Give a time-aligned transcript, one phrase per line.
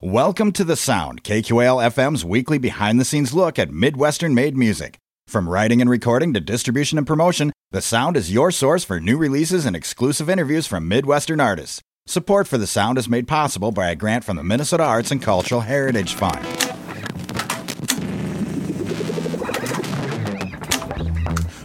[0.00, 4.96] Welcome to The Sound, KQAL FM's weekly behind the scenes look at Midwestern made music.
[5.26, 9.18] From writing and recording to distribution and promotion, The Sound is your source for new
[9.18, 11.82] releases and exclusive interviews from Midwestern artists.
[12.06, 15.20] Support for The Sound is made possible by a grant from the Minnesota Arts and
[15.20, 16.46] Cultural Heritage Fund.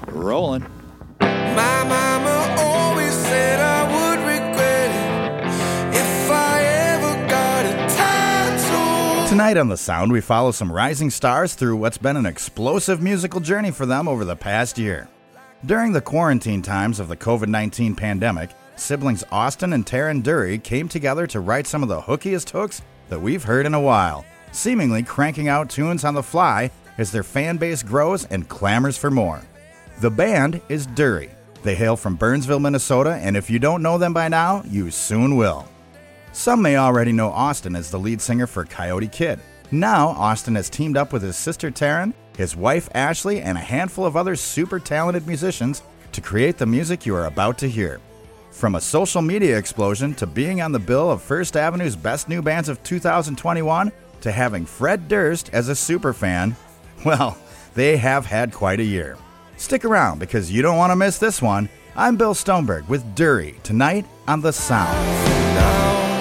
[0.08, 0.66] Rolling.
[9.34, 13.40] Tonight on The Sound, we follow some rising stars through what's been an explosive musical
[13.40, 15.10] journey for them over the past year.
[15.66, 20.88] During the quarantine times of the COVID 19 pandemic, siblings Austin and Taryn Durry came
[20.88, 25.02] together to write some of the hookiest hooks that we've heard in a while, seemingly
[25.02, 26.70] cranking out tunes on the fly
[27.00, 29.42] as their fan base grows and clamors for more.
[30.00, 31.32] The band is Durry.
[31.64, 35.38] They hail from Burnsville, Minnesota, and if you don't know them by now, you soon
[35.38, 35.68] will.
[36.34, 39.40] Some may already know Austin as the lead singer for Coyote Kid.
[39.70, 44.04] Now, Austin has teamed up with his sister Taryn, his wife Ashley, and a handful
[44.04, 48.02] of other super talented musicians to create the music you are about to hear.
[48.50, 52.42] From a social media explosion to being on the bill of First Avenue's Best New
[52.42, 53.92] Bands of 2021
[54.22, 56.56] to having Fred Durst as a superfan,
[57.06, 57.38] well,
[57.76, 59.18] they have had quite a year.
[59.58, 61.70] Stick around because you don't want to miss this one.
[61.96, 66.13] I'm Bill Stoneberg with Durry tonight on The Sound.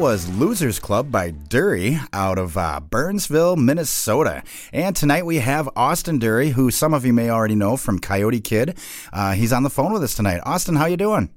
[0.00, 4.42] Was Losers Club by Durry out of uh, Burnsville, Minnesota.
[4.72, 8.40] And tonight we have Austin Durry, who some of you may already know from Coyote
[8.40, 8.78] Kid.
[9.12, 10.40] Uh, he's on the phone with us tonight.
[10.46, 11.28] Austin, how you doing?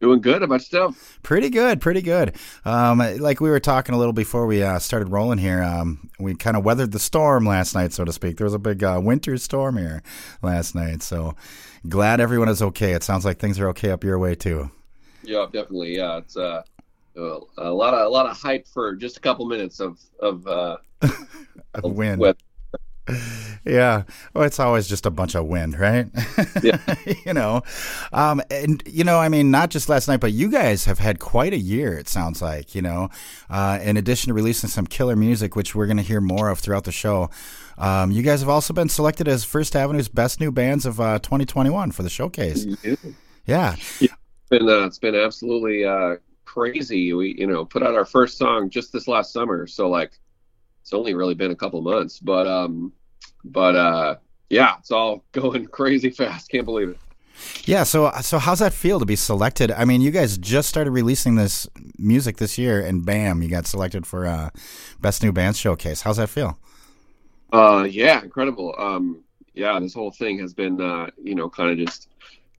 [0.00, 1.18] Doing good about stuff.
[1.22, 2.34] Pretty good, pretty good.
[2.64, 6.34] Um, like we were talking a little before we uh, started rolling here, um, we
[6.34, 8.38] kind of weathered the storm last night, so to speak.
[8.38, 10.02] There was a big uh, winter storm here
[10.40, 11.34] last night, so
[11.86, 12.92] glad everyone is okay.
[12.92, 14.70] It sounds like things are okay up your way too.
[15.22, 15.98] Yeah, definitely.
[15.98, 16.62] Yeah, it's uh, uh,
[17.58, 20.76] a lot of a lot of hype for just a couple minutes of of uh,
[21.74, 22.20] Of wind.
[22.20, 22.38] weather.
[23.64, 24.02] Yeah.
[24.34, 26.06] Well, it's always just a bunch of wind, right?
[26.62, 26.78] Yeah.
[27.26, 27.62] you know,
[28.12, 31.18] um, and you know, I mean, not just last night, but you guys have had
[31.18, 31.94] quite a year.
[31.94, 33.08] It sounds like, you know,
[33.48, 36.58] uh, in addition to releasing some killer music, which we're going to hear more of
[36.58, 37.30] throughout the show.
[37.78, 41.18] Um, you guys have also been selected as First Avenue's best new bands of uh,
[41.20, 42.66] 2021 for the showcase.
[43.46, 43.74] Yeah.
[44.00, 44.12] It's
[44.50, 46.16] been uh, it's been absolutely uh,
[46.48, 47.12] crazy.
[47.12, 50.18] We you know put out our first song just this last summer, so like
[50.80, 52.92] it's only really been a couple months, but um,
[53.44, 54.16] but uh,
[54.48, 56.50] yeah, it's all going crazy fast.
[56.50, 56.98] Can't believe it.
[57.64, 59.70] Yeah, so so how's that feel to be selected?
[59.70, 61.68] I mean, you guys just started releasing this
[61.98, 64.50] music this year, and bam, you got selected for uh,
[65.00, 66.02] best new band showcase.
[66.02, 66.58] How's that feel?
[67.52, 68.74] Uh, yeah, incredible.
[68.78, 69.22] Um,
[69.54, 72.08] yeah, this whole thing has been, uh, you know, kind of just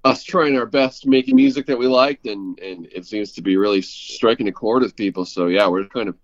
[0.03, 3.57] us trying our best making music that we liked, and and it seems to be
[3.57, 5.25] really striking a chord with people.
[5.25, 6.17] So yeah, we're kind of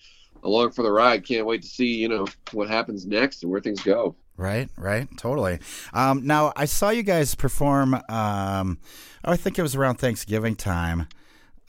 [0.43, 1.25] along for the ride.
[1.25, 4.15] Can't wait to see, you know, what happens next and where things go.
[4.37, 5.59] Right, right, totally.
[5.93, 7.95] Um, now I saw you guys perform.
[8.09, 8.79] Um,
[9.23, 11.07] oh, I think it was around Thanksgiving time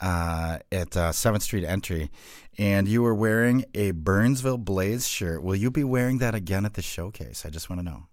[0.01, 2.11] uh, at uh, Seventh Street Entry,
[2.59, 5.43] and you were wearing a Burnsville Blaze shirt.
[5.43, 7.45] Will you be wearing that again at the showcase?
[7.47, 8.05] I just want to know.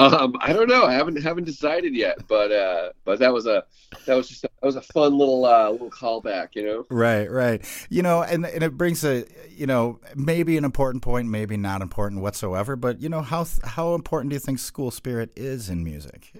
[0.00, 0.84] Um, I don't know.
[0.84, 3.64] I haven't haven't decided yet, but uh, but that was a
[4.06, 6.86] that was just a, that was a fun little uh, little callback, you know.
[6.90, 7.62] Right, right.
[7.90, 11.82] You know, and and it brings a you know maybe an important point, maybe not
[11.82, 12.76] important whatsoever.
[12.76, 16.32] But you know how how important do you think school spirit is in music?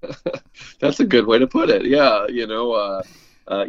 [0.80, 1.86] That's a good way to put it.
[1.86, 3.02] Yeah, you know, uh,
[3.46, 3.64] uh,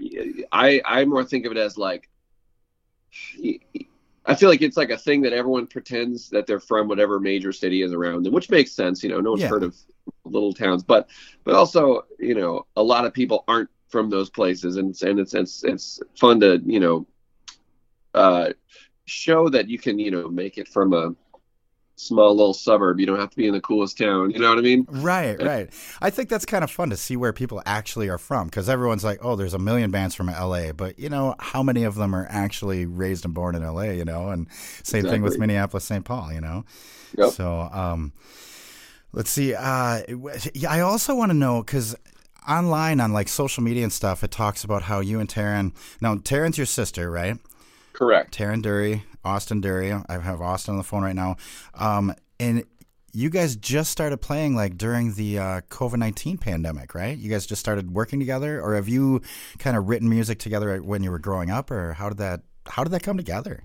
[0.52, 2.10] I I more think of it as like
[4.30, 7.52] I feel like it's like a thing that everyone pretends that they're from whatever major
[7.52, 9.04] city is around them, which makes sense.
[9.04, 9.50] You know, no one's Yeah.
[9.50, 9.76] heard of
[10.26, 11.10] little towns, but
[11.44, 15.34] but also you know a lot of people aren't from those places, and and it's
[15.34, 17.08] it's it's fun to you know
[18.14, 18.50] uh,
[19.06, 21.16] show that you can you know make it from a
[22.00, 23.00] small little suburb.
[23.00, 24.32] You don't have to be in the coolest town.
[24.32, 24.86] You know what I mean?
[24.90, 25.70] Right, right.
[26.02, 29.04] I think that's kind of fun to see where people actually are from because everyone's
[29.04, 32.16] like, oh, there's a million bands from LA, but you know, how many of them
[32.16, 34.30] are actually raised and born in LA, you know?
[34.30, 34.48] And
[34.84, 36.06] same thing with Minneapolis, St.
[36.06, 36.64] Paul, you know?
[37.18, 37.32] Yep.
[37.32, 38.14] So, um,
[39.12, 39.54] let's see.
[39.54, 40.02] Uh,
[40.68, 41.96] I also want to know because
[42.48, 46.16] online on like social media and stuff, it talks about how you and Taryn, now,
[46.16, 47.38] Taryn's your sister, right?
[48.00, 48.38] Correct.
[48.38, 49.92] Taryn Durry, Austin Durry.
[49.92, 51.36] I have Austin on the phone right now.
[51.74, 52.64] Um, and
[53.12, 57.18] you guys just started playing like during the uh, COVID 19 pandemic, right?
[57.18, 59.22] You guys just started working together, or have you
[59.58, 62.86] kind of written music together when you were growing up, or how did that how
[62.86, 63.64] did that come together?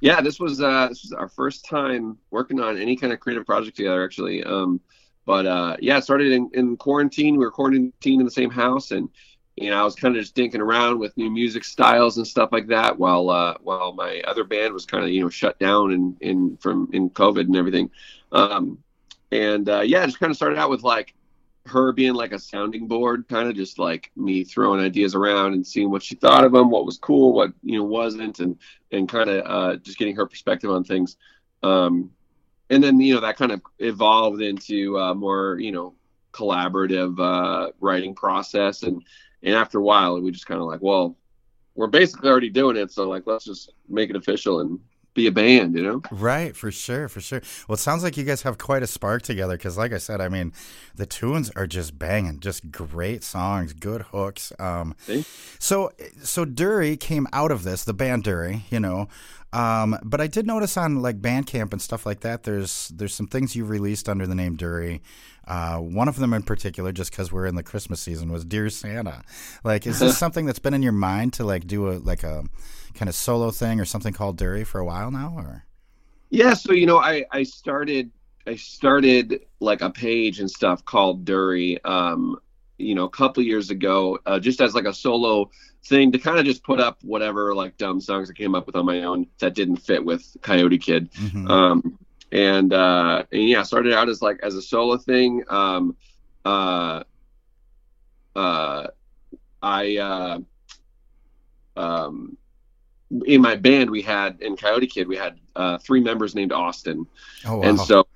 [0.00, 3.44] Yeah, this was uh, this was our first time working on any kind of creative
[3.44, 4.44] project together, actually.
[4.44, 4.80] Um,
[5.24, 7.38] but uh, yeah, it started in, in quarantine.
[7.38, 9.08] We were quarantined in the same house, and
[9.56, 12.50] you know, I was kind of just dinking around with new music styles and stuff
[12.52, 15.92] like that, while uh, while my other band was kind of you know shut down
[15.92, 17.90] in in from in COVID and everything.
[18.32, 18.78] Um,
[19.32, 21.14] and uh, yeah, just kind of started out with like
[21.66, 25.66] her being like a sounding board, kind of just like me throwing ideas around and
[25.66, 28.58] seeing what she thought of them, what was cool, what you know wasn't, and
[28.92, 31.16] and kind of uh, just getting her perspective on things.
[31.62, 32.10] Um,
[32.68, 35.94] and then you know that kind of evolved into uh, more you know
[36.32, 39.02] collaborative uh, writing process, and
[39.42, 41.16] and after a while we just kind of like, well,
[41.74, 44.80] we're basically already doing it, so like let's just make it official and
[45.16, 46.02] be a band, you know?
[46.12, 47.40] Right, for sure, for sure.
[47.66, 50.20] Well, it sounds like you guys have quite a spark together because, like I said,
[50.20, 50.52] I mean,
[50.94, 54.52] the tunes are just banging, just great songs, good hooks.
[54.60, 55.56] Um, Thanks.
[55.58, 55.90] so,
[56.22, 59.08] so Durry came out of this, the band Durry, you know.
[59.52, 63.26] Um, but I did notice on like Bandcamp and stuff like that, there's there's some
[63.26, 65.00] things you've released under the name Durry.
[65.46, 68.68] Uh, one of them in particular, just because we're in the Christmas season, was "Dear
[68.70, 69.22] Santa."
[69.64, 72.44] Like, is this something that's been in your mind to like do a like a
[72.94, 75.64] kind of solo thing or something called Durry for a while now, or?
[76.30, 78.10] Yeah, so you know, I I started
[78.46, 82.38] I started like a page and stuff called Durry, um,
[82.78, 85.50] you know, a couple years ago, uh, just as like a solo
[85.84, 88.76] thing to kind of just put up whatever like dumb songs I came up with
[88.76, 91.12] on my own that didn't fit with Coyote Kid.
[91.12, 91.48] Mhm.
[91.48, 91.98] Um,
[92.32, 95.42] and uh, and yeah, started out as like as a solo thing.
[95.48, 95.96] Um,
[96.44, 97.02] uh,
[98.34, 98.86] uh,
[99.62, 100.38] I uh,
[101.76, 102.36] um,
[103.24, 107.06] in my band we had in Coyote Kid we had uh, three members named Austin,
[107.46, 107.62] oh wow.
[107.62, 108.06] and so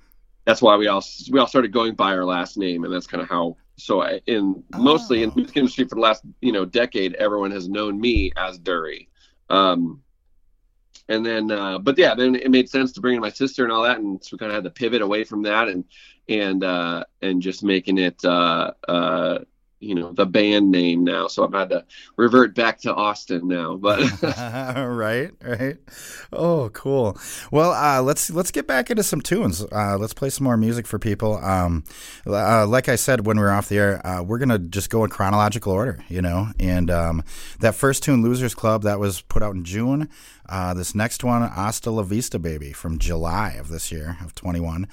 [0.45, 3.21] that's why we all we all started going by our last name, and that's kind
[3.21, 3.57] of how.
[3.77, 5.33] So I, in mostly in Oh.
[5.35, 9.09] music industry for the last you know decade, everyone has known me as Durry.
[9.49, 10.01] Um,
[11.07, 13.71] and then, uh, but yeah, then it made sense to bring in my sister and
[13.71, 15.85] all that, and so we kind of had to pivot away from that and
[16.29, 19.39] and uh, and just making it uh, uh,
[19.81, 21.27] you know the band name now.
[21.27, 21.85] So I've had to
[22.15, 23.99] revert back to Austin now, but.
[24.21, 25.77] right, right.
[26.31, 27.17] Oh, cool.
[27.51, 29.65] Well, uh, let's let's get back into some tunes.
[29.71, 31.37] Uh, let's play some more music for people.
[31.37, 31.83] Um,
[32.25, 35.03] uh, like I said when we were off the air, uh, we're gonna just go
[35.03, 36.49] in chronological order, you know.
[36.59, 37.23] And um,
[37.59, 40.09] that first tune, "Losers Club," that was put out in June.
[40.47, 44.59] Uh, this next one, "Hasta La Vista, Baby," from July of this year of twenty
[44.59, 44.87] one.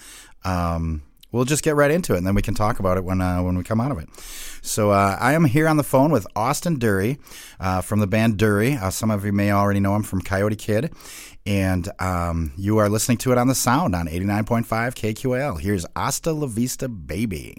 [0.45, 1.02] Um,
[1.38, 3.40] we'll just get right into it, and then we can talk about it when uh,
[3.42, 4.09] when we come out of it.
[4.61, 7.18] So uh, I am here on the phone with Austin Durry
[7.61, 8.75] uh, from the band Durry.
[8.75, 10.92] Uh, some of you may already know him from Coyote Kid,
[11.47, 14.95] and um, you are listening to it on the Sound on eighty nine point five
[14.95, 15.61] KQL.
[15.61, 17.54] Here's Hasta La Vista, Baby.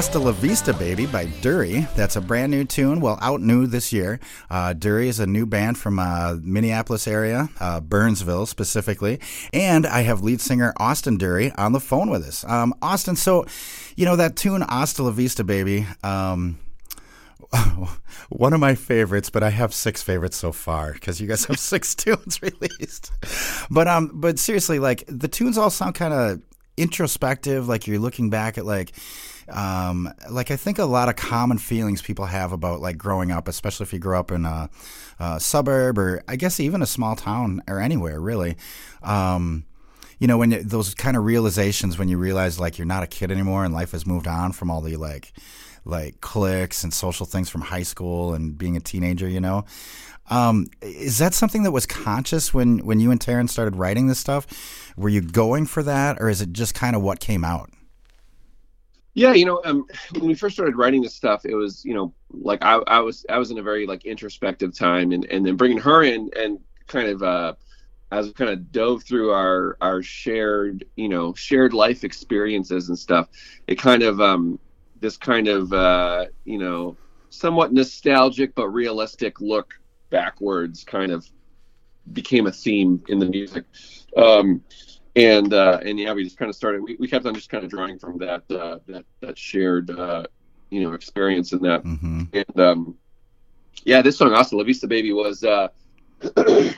[0.00, 1.86] Hasta La Vista Baby by Durry.
[1.94, 4.18] That's a brand new tune, well, out new this year.
[4.48, 9.20] Uh, Durry is a new band from uh, Minneapolis area, uh, Burnsville specifically.
[9.52, 12.46] And I have lead singer Austin Durry on the phone with us.
[12.48, 13.44] Um, Austin, so,
[13.94, 16.58] you know, that tune Hasta La Vista Baby, um,
[18.30, 21.58] one of my favorites, but I have six favorites so far because you guys have
[21.60, 23.12] six tunes released.
[23.70, 26.40] But um, but seriously, like the tunes all sound kind of
[26.78, 27.68] introspective.
[27.68, 28.92] Like you're looking back at like,
[29.50, 33.48] um, like I think a lot of common feelings people have about like growing up,
[33.48, 34.70] especially if you grow up in a,
[35.18, 38.56] a suburb or I guess even a small town or anywhere really.
[39.02, 39.64] Um,
[40.18, 43.06] you know, when you, those kind of realizations when you realize like you're not a
[43.06, 45.32] kid anymore and life has moved on from all the like
[45.84, 49.64] like cliques and social things from high school and being a teenager, you know.
[50.28, 54.18] Um, is that something that was conscious when when you and Taryn started writing this
[54.18, 54.46] stuff?
[54.96, 57.70] Were you going for that, or is it just kind of what came out?
[59.14, 62.14] Yeah, you know, um, when we first started writing this stuff, it was, you know,
[62.30, 65.56] like I, I was, I was in a very like introspective time, and and then
[65.56, 67.54] bringing her in and kind of, uh,
[68.12, 72.98] as we kind of dove through our our shared, you know, shared life experiences and
[72.98, 73.28] stuff,
[73.66, 74.58] it kind of, um,
[75.00, 76.96] this kind of, uh, you know,
[77.30, 79.74] somewhat nostalgic but realistic look
[80.10, 81.26] backwards, kind of
[82.12, 83.64] became a theme in the music.
[84.16, 84.62] Um,
[85.16, 86.82] and uh, and yeah, we just kind of started.
[86.82, 90.24] We, we kept on just kind of drawing from that uh, that that shared uh,
[90.70, 91.82] you know experience in that.
[91.82, 92.22] Mm-hmm.
[92.32, 92.98] And um,
[93.84, 95.68] yeah, this song "Hasta La Vista Baby" was uh,
[96.36, 96.74] sorry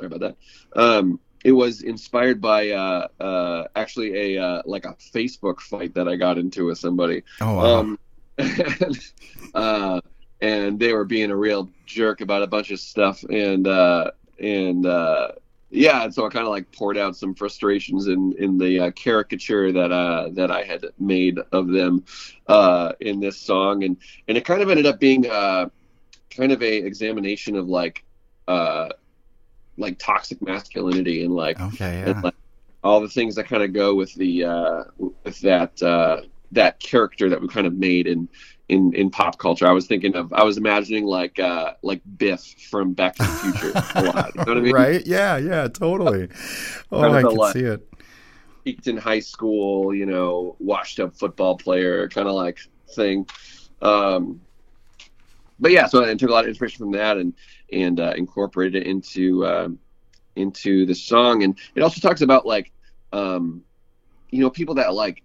[0.00, 0.36] about that.
[0.74, 6.08] Um, it was inspired by uh, uh, actually a uh, like a Facebook fight that
[6.08, 7.22] I got into with somebody.
[7.40, 7.80] Oh wow.
[7.80, 7.98] Um,
[8.38, 8.98] and,
[9.54, 10.00] uh,
[10.40, 14.86] and they were being a real jerk about a bunch of stuff, and uh, and
[14.86, 15.32] uh,
[15.70, 18.90] yeah, and so I kind of like poured out some frustrations in in the uh,
[18.90, 22.04] caricature that uh, that I had made of them
[22.48, 23.96] uh, in this song, and
[24.26, 25.68] and it kind of ended up being uh,
[26.30, 28.04] kind of a examination of like
[28.48, 28.88] uh,
[29.78, 32.34] like toxic masculinity and like okay, and like
[32.82, 37.28] all the things that kind of go with the uh, with that uh, that character
[37.28, 38.28] that we kind of made in
[38.70, 39.66] in in pop culture.
[39.66, 43.28] I was thinking of I was imagining like uh, like Biff from Back to the
[43.28, 44.34] Future a lot.
[44.34, 44.72] You know what I mean?
[44.72, 45.06] Right?
[45.06, 46.28] Yeah, yeah, totally.
[46.92, 47.86] Oh, Kind of I can like- see it.
[48.64, 52.58] Peaked in high school, you know, washed up football player kind of like
[52.94, 53.26] thing.
[53.80, 54.40] Um,
[55.58, 57.32] but yeah, so I took a lot of inspiration from that and
[57.72, 59.78] and uh, incorporated it into um,
[60.36, 61.42] into the song.
[61.42, 62.70] And it also talks about like
[63.12, 63.62] um,
[64.30, 65.22] you know people that like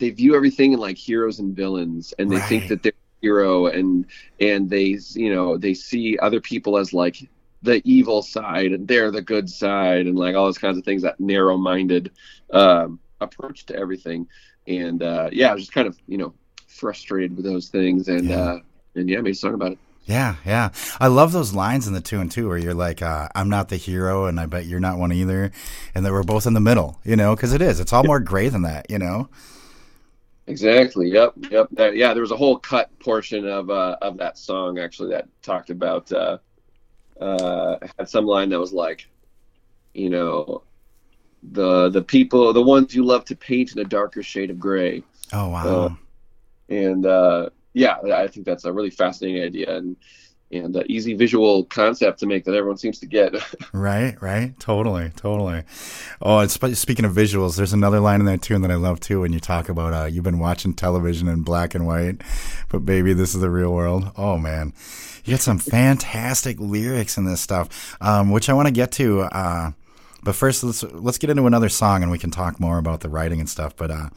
[0.00, 2.92] they view everything in like heroes and villains, and they think that they're
[3.22, 4.06] hero, and
[4.40, 7.28] and they you know they see other people as like
[7.62, 11.02] the evil side and they're the good side and like all those kinds of things
[11.02, 12.10] that narrow-minded
[12.54, 14.26] um, approach to everything
[14.66, 16.32] and uh, yeah I was just kind of you know
[16.68, 18.36] frustrated with those things and Yeah.
[18.36, 18.58] uh,
[18.94, 20.70] and yeah made a song about it Yeah, yeah.
[20.98, 23.68] I love those lines in the two and two where you're like, uh, "I'm not
[23.68, 25.52] the hero, and I bet you're not one either,"
[25.94, 26.98] and that we're both in the middle.
[27.04, 27.78] You know, because it is.
[27.78, 28.90] It's all more gray than that.
[28.90, 29.28] You know.
[30.50, 31.10] Exactly.
[31.10, 31.34] Yep.
[31.50, 31.68] Yep.
[31.72, 32.12] That, yeah.
[32.12, 36.10] There was a whole cut portion of uh, of that song actually that talked about
[36.12, 36.38] uh,
[37.20, 39.08] uh, had some line that was like,
[39.94, 40.62] you know,
[41.52, 45.02] the the people, the ones you love to paint in a darker shade of gray,
[45.32, 45.84] Oh wow.
[45.86, 45.94] Uh,
[46.74, 49.96] and uh, yeah, I think that's a really fascinating idea and
[50.52, 53.34] and uh, easy visual concept to make that everyone seems to get.
[53.72, 54.58] Right, right.
[54.58, 55.62] Totally, totally.
[56.20, 59.32] Oh, speaking of visuals, there's another line in that tune that I love too when
[59.32, 62.20] you talk about uh, you've been watching television in black and white,
[62.68, 64.10] but baby, this is the real world.
[64.16, 64.72] Oh man,
[65.24, 69.20] you got some fantastic lyrics in this stuff, um, which I want to get to.
[69.22, 69.70] Uh,
[70.22, 73.08] but first, let's let's get into another song and we can talk more about the
[73.08, 73.76] writing and stuff.
[73.76, 74.08] But uh,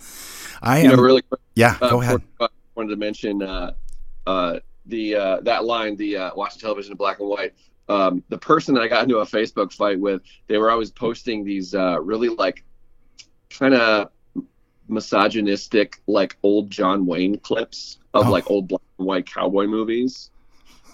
[0.62, 1.42] I you am, know, really quick.
[1.56, 1.78] yeah.
[1.80, 2.22] Uh, Go ahead.
[2.40, 3.74] I wanted to mention uh,
[4.26, 7.54] uh, the uh, that line, the uh, watching television in black and white.
[7.90, 11.44] Um, the person that I got into a Facebook fight with, they were always posting
[11.44, 12.64] these uh, really like
[13.50, 14.10] kind of
[14.88, 18.32] misogynistic, like old John Wayne clips of Oh.
[18.32, 20.30] like old black and white cowboy movies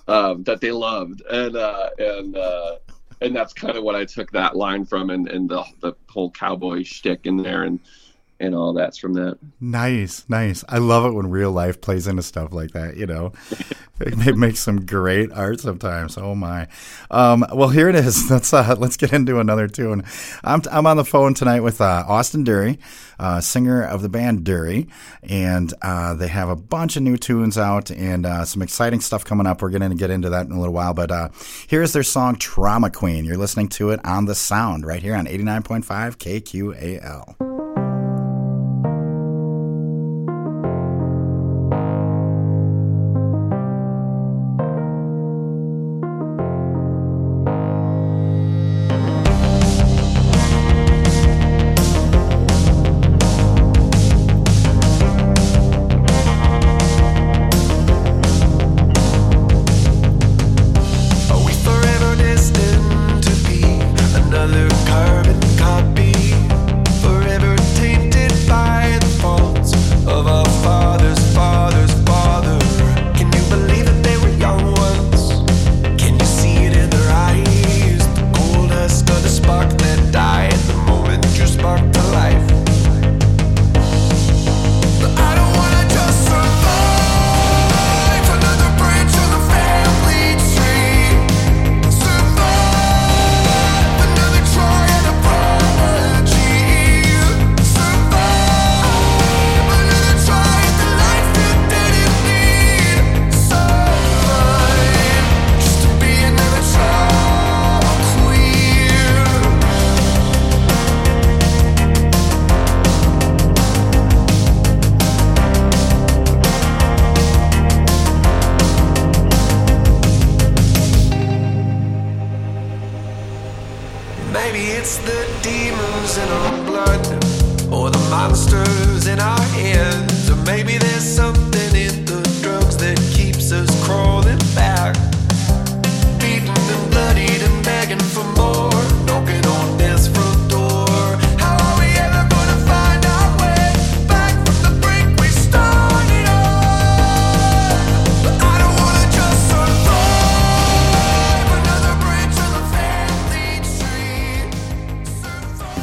[0.07, 2.77] um, that they loved, and uh, and uh,
[3.21, 6.31] and that's kind of what I took that line from, and, and the the whole
[6.31, 7.79] cowboy shtick in there, and
[8.39, 9.37] and all that's from that.
[9.59, 10.63] Nice, nice.
[10.69, 12.95] I love it when real life plays into stuff like that.
[12.95, 13.33] You know,
[13.99, 16.17] it makes some great art sometimes.
[16.17, 16.67] Oh my.
[17.11, 18.29] Um, well, here it is.
[18.39, 20.03] Let's uh, let's get into another tune.
[20.43, 22.79] I'm I'm on the phone tonight with uh, Austin Durry,
[23.17, 24.87] uh, singer of the band Durry,
[25.23, 29.25] and uh, they have a bunch of new tunes out and uh, some exciting stuff
[29.25, 29.61] coming up.
[29.61, 31.29] We're going to get into that in a little while, but uh,
[31.67, 35.25] here's their song "Trauma Queen." You're listening to it on the Sound right here on
[35.25, 35.83] 89.5
[36.17, 37.58] KQAL.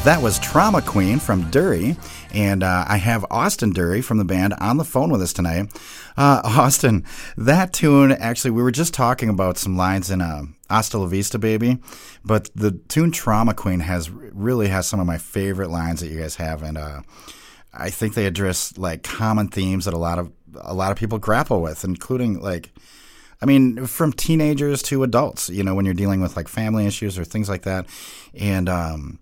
[0.07, 1.97] That was Trauma Queen from Durry,
[2.33, 5.69] and uh, I have Austin Durry from the band on the phone with us tonight.
[6.15, 7.03] Uh, Austin,
[7.35, 11.37] that tune, actually, we were just talking about some lines in uh, Hasta La Vista
[11.37, 11.79] Baby,
[12.23, 16.21] but the tune Trauma Queen has really has some of my favorite lines that you
[16.21, 17.01] guys have, and uh,
[17.73, 21.17] I think they address like common themes that a lot of a lot of people
[21.17, 22.71] grapple with, including like.
[23.39, 27.19] I mean, from teenagers to adults, you know, when you're dealing with like family issues
[27.19, 27.85] or things like that.
[28.33, 29.19] And um,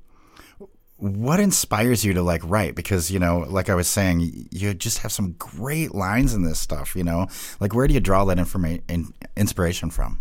[1.06, 2.76] what inspires you to like write?
[2.76, 6.60] Because you know like i was saying you just have some great lines in this
[6.60, 7.28] stuff you know?
[7.60, 10.20] Like where do you draw that information inspiration from?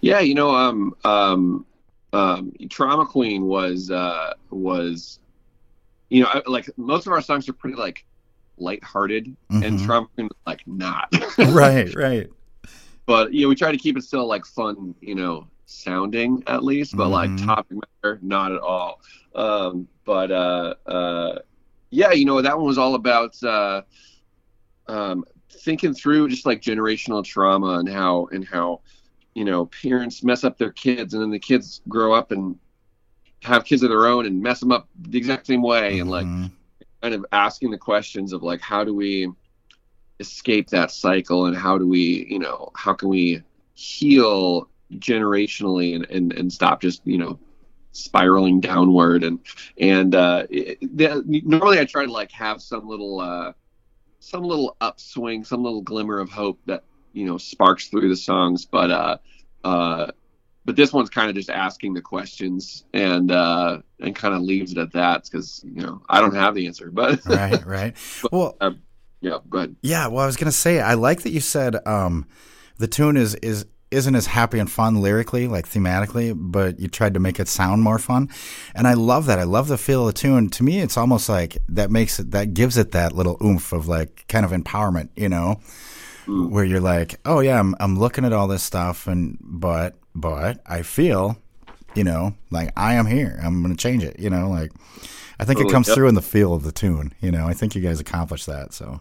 [0.00, 1.66] Yeah you know um um
[2.12, 5.18] um trauma queen was uh was
[6.08, 8.04] you know like most of our songs are pretty like
[8.56, 9.62] lighthearted mm-hmm.
[9.62, 11.12] and trauma queen was like not.
[11.38, 12.30] Right right.
[13.06, 16.62] But you know we try to keep it still like fun you know sounding at
[16.62, 17.36] least but mm-hmm.
[17.36, 19.00] like topic matter not at all
[19.34, 21.38] um, but uh, uh,
[21.90, 23.82] yeah, you know, that one was all about uh,
[24.86, 28.80] um, thinking through just like generational trauma and how and how
[29.34, 32.58] you know parents mess up their kids and then the kids grow up and
[33.42, 36.00] have kids of their own and mess them up the exact same way mm-hmm.
[36.02, 36.46] and like mm-hmm.
[37.02, 39.28] kind of asking the questions of like how do we
[40.20, 43.42] escape that cycle and how do we you know how can we
[43.74, 47.38] heal generationally and and, and stop just you know
[47.92, 49.38] spiraling downward and
[49.78, 53.52] and uh, the, normally I try to like have some little uh,
[54.24, 58.64] some little upswing, some little glimmer of hope that you know sparks through the songs,
[58.64, 59.16] but uh,
[59.62, 60.10] uh,
[60.64, 64.72] but this one's kind of just asking the questions and uh, and kind of leaves
[64.72, 67.96] it at that because you know I don't have the answer, but right, right.
[68.22, 68.70] But, well, uh,
[69.20, 69.76] yeah, go ahead.
[69.82, 72.26] Yeah, well, I was gonna say I like that you said um,
[72.78, 77.14] the tune is is isn't as happy and fun lyrically, like thematically, but you tried
[77.14, 78.28] to make it sound more fun.
[78.74, 79.38] And I love that.
[79.38, 80.50] I love the feel of the tune.
[80.50, 83.88] To me, it's almost like that makes it, that gives it that little oomph of
[83.88, 85.60] like kind of empowerment, you know,
[86.26, 86.50] mm.
[86.50, 90.60] where you're like, oh yeah, I'm, I'm looking at all this stuff and, but, but
[90.66, 91.38] I feel,
[91.94, 93.38] you know, like I am here.
[93.42, 94.72] I'm going to change it, you know, like
[95.38, 95.70] I think totally.
[95.70, 95.96] it comes yep.
[95.96, 98.72] through in the feel of the tune, you know, I think you guys accomplished that.
[98.72, 99.00] So.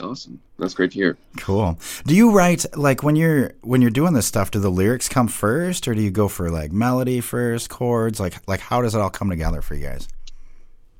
[0.00, 0.40] Awesome.
[0.58, 1.16] That's great to hear.
[1.38, 1.78] Cool.
[2.06, 4.50] Do you write like when you're when you're doing this stuff?
[4.50, 8.18] Do the lyrics come first, or do you go for like melody first, chords?
[8.18, 10.08] Like like how does it all come together for you guys?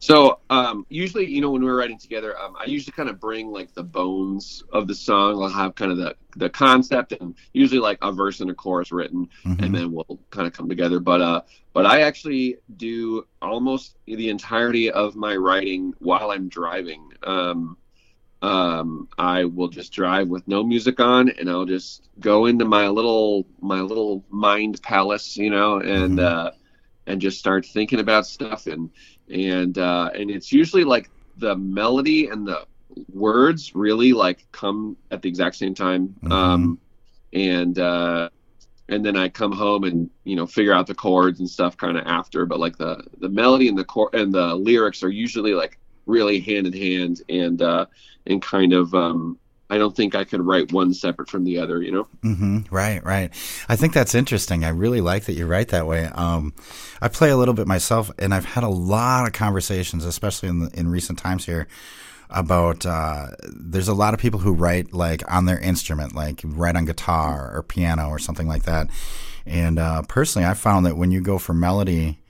[0.00, 3.50] So um, usually, you know, when we're writing together, um, I usually kind of bring
[3.50, 5.42] like the bones of the song.
[5.42, 8.92] I'll have kind of the the concept and usually like a verse and a chorus
[8.92, 9.62] written, Mhm.
[9.62, 11.00] and then we'll kind of come together.
[11.00, 11.40] But uh,
[11.72, 17.08] but I actually do almost the entirety of my writing while I'm driving.
[17.22, 17.78] Um,
[18.44, 22.88] um, I will just drive with no music on, and I'll just go into my
[22.88, 26.22] little my little mind palace, you know, and Mhm.
[26.22, 26.50] uh,
[27.06, 28.90] and just start thinking about stuff, and
[29.30, 32.66] and uh, and it's usually like the melody and the
[33.12, 36.32] words really like come at the exact same time, Mhm.
[36.32, 36.78] um,
[37.32, 38.28] and uh,
[38.88, 41.96] and then I come home and you know figure out the chords and stuff kind
[41.98, 45.54] of after, but like the the melody and the chord and the lyrics are usually
[45.54, 47.86] like really hand in hand and uh,
[48.26, 49.38] and kind of um,
[49.70, 52.04] I don't think I could write one separate from the other, you know.
[52.22, 53.30] hmm Right, right.
[53.68, 54.64] I think that's interesting.
[54.64, 56.04] I really like that you write that way.
[56.06, 56.52] Um,
[57.00, 60.58] I play a little bit myself, and I've had a lot of conversations, especially in
[60.60, 61.66] the, in recent times here,
[62.30, 62.84] about.
[62.84, 66.84] Uh, there's a lot of people who write like on their instrument, like write on
[66.84, 68.88] guitar or piano or something like that.
[69.46, 72.20] And uh, personally, I found that when you go for melody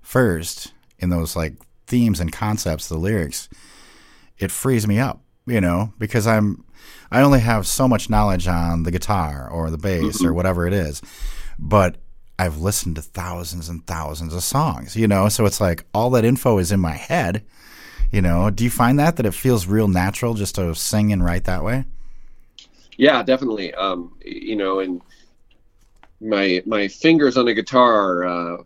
[0.00, 1.54] first in those like
[1.86, 3.48] themes and concepts, the lyrics,
[4.38, 6.64] it frees me up, you know, because I'm
[7.10, 10.72] I only have so much knowledge on the guitar or the bass or whatever it
[10.72, 11.02] is,
[11.58, 11.96] but
[12.38, 16.24] I've listened to thousands and thousands of songs, you know, so it's like all that
[16.24, 17.44] info is in my head,
[18.10, 18.50] you know.
[18.50, 21.62] Do you find that that it feels real natural just to sing and write that
[21.62, 21.84] way?
[22.96, 23.74] Yeah, definitely.
[23.74, 25.02] Um, you know, and
[26.20, 28.62] my my fingers on the guitar are uh,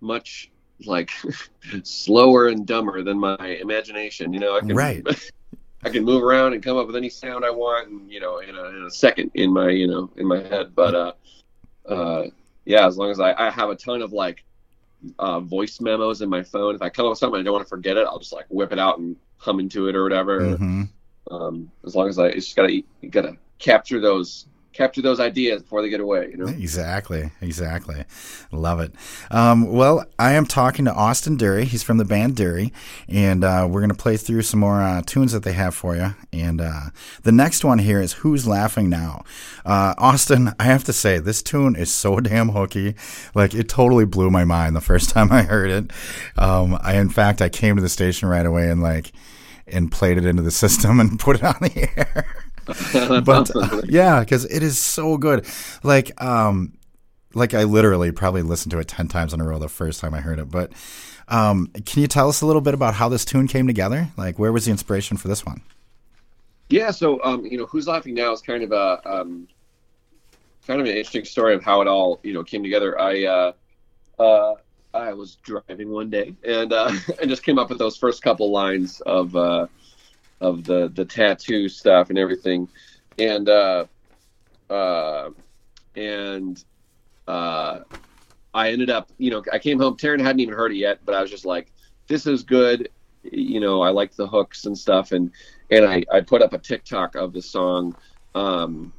[0.00, 0.50] much
[0.84, 1.10] like
[1.82, 4.32] slower and dumber than my imagination.
[4.32, 5.04] You know, I can Right.
[5.84, 8.38] I can move around and come up with any sound I want, and you know,
[8.38, 10.74] in a, in a second in my you know in my head.
[10.74, 11.12] But uh,
[11.88, 12.24] uh,
[12.64, 14.44] yeah, as long as I, I have a ton of like
[15.18, 17.64] uh, voice memos in my phone, if I come up with something I don't want
[17.64, 20.56] to forget it, I'll just like whip it out and hum into it or whatever.
[20.56, 20.82] hmm
[21.30, 25.62] Um, as long as I, it's just gotta you gotta capture those capture those ideas
[25.62, 26.28] before they get away.
[26.30, 26.46] You know.
[26.46, 28.04] Exactly, exactly.
[28.52, 28.92] Love it.
[29.30, 31.64] Um, well, I am talking to Austin Durry.
[31.64, 32.72] He's from the band Durry,
[33.08, 35.96] and uh, we're going to play through some more uh, tunes that they have for
[35.96, 36.14] you.
[36.32, 36.90] And uh,
[37.22, 39.24] the next one here is Who's Laughing Now?
[39.64, 42.94] Uh, Austin, I have to say, this tune is so damn hooky.
[43.34, 45.90] Like, it totally blew my mind the first time I heard it.
[46.36, 49.12] Um, I, in fact, I came to the station right away and, like,
[49.66, 52.45] and played it into the system and put it on the air
[53.24, 55.46] but uh, yeah, because it is so good.
[55.82, 56.76] Like, um,
[57.34, 60.14] like I literally probably listened to it ten times in a row the first time
[60.14, 60.50] I heard it.
[60.50, 60.72] But
[61.28, 64.08] um, can you tell us a little bit about how this tune came together?
[64.16, 65.62] Like, where was the inspiration for this one?
[66.68, 69.46] Yeah, so um, you know, who's laughing now is kind of a um,
[70.66, 73.00] kind of an interesting story of how it all you know came together.
[73.00, 73.52] I uh,
[74.18, 74.54] uh,
[74.96, 78.50] I was driving one day and uh, I just came up with those first couple
[78.50, 79.66] lines of uh,
[80.40, 82.68] of the the tattoo stuff and everything,
[83.18, 83.86] and uh,
[84.70, 85.30] uh,
[85.94, 86.62] and
[87.26, 87.80] uh,
[88.54, 89.96] I ended up you know I came home.
[89.96, 91.72] Taryn hadn't even heard it yet, but I was just like,
[92.08, 92.90] this is good.
[93.22, 95.30] You know, I like the hooks and stuff, and
[95.70, 97.96] and I, I put up a TikTok of the song,
[98.34, 98.92] um,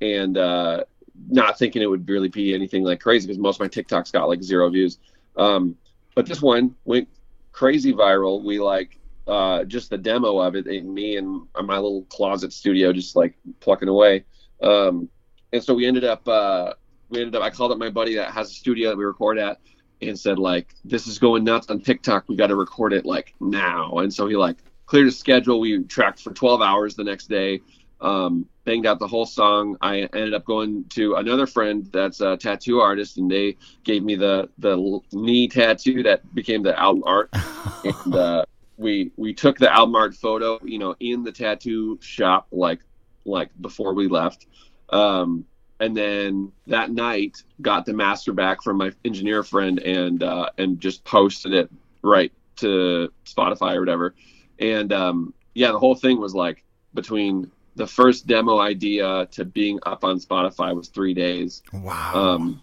[0.00, 0.84] and uh,
[1.28, 4.28] not thinking it would really be anything like crazy because most of my TikToks got
[4.28, 4.98] like zero views.
[5.36, 5.76] Um,
[6.14, 7.08] but this one went
[7.52, 8.42] crazy viral.
[8.42, 8.99] We like
[9.30, 13.36] uh, just the demo of it, and me and my little closet studio just like
[13.60, 14.24] plucking away.
[14.60, 15.08] Um,
[15.52, 16.74] and so we ended up uh,
[17.08, 19.38] we ended up I called up my buddy that has a studio that we record
[19.38, 19.58] at
[20.02, 22.28] and said like this is going nuts on TikTok.
[22.28, 23.98] We got to record it like now.
[23.98, 25.60] And so he like cleared his schedule.
[25.60, 27.60] We tracked for 12 hours the next day.
[28.00, 29.76] Um, banged out the whole song.
[29.80, 34.16] I ended up going to another friend that's a tattoo artist, and they gave me
[34.16, 37.30] the the knee tattoo that became the album art.
[37.84, 38.44] and uh,
[38.80, 42.80] we we took the album art photo, you know, in the tattoo shop, like
[43.24, 44.46] like before we left.
[44.88, 45.44] Um,
[45.78, 50.80] and then that night, got the master back from my engineer friend, and uh, and
[50.80, 51.70] just posted it
[52.02, 54.14] right to Spotify or whatever.
[54.58, 56.64] And um, yeah, the whole thing was like
[56.94, 61.62] between the first demo idea to being up on Spotify was three days.
[61.72, 62.12] Wow.
[62.14, 62.62] Um,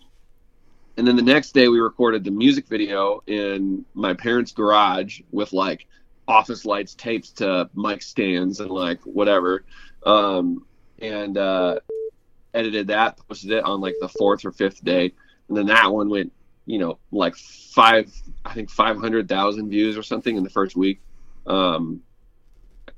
[0.97, 5.53] and then the next day we recorded the music video in my parents' garage with
[5.53, 5.87] like
[6.27, 9.63] office lights taped to mic stands and like whatever.
[10.05, 10.65] Um,
[10.99, 11.79] and uh,
[12.53, 15.13] edited that, posted it on like the fourth or fifth day.
[15.47, 16.31] And then that one went,
[16.65, 18.11] you know, like five,
[18.43, 20.99] I think 500,000 views or something in the first week.
[21.45, 22.01] Um,